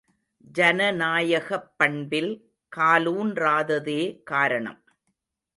ஜனநாயகப் 0.57 1.69
பண்பில் 1.77 2.31
காலூன்றாததே 2.75 4.01
காரணம். 4.23 4.81